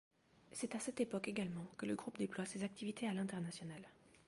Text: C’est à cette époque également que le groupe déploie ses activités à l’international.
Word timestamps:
C’est 0.51 0.73
à 0.73 0.79
cette 0.79 0.99
époque 0.99 1.27
également 1.27 1.67
que 1.77 1.85
le 1.85 1.93
groupe 1.93 2.17
déploie 2.17 2.43
ses 2.45 2.63
activités 2.63 3.07
à 3.07 3.13
l’international. 3.13 3.85